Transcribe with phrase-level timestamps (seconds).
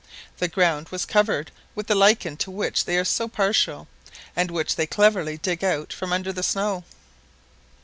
[0.39, 3.87] The ground was covered with the lichen to which they are so partial,
[4.35, 6.85] and which they cleverly dig out from under the snow.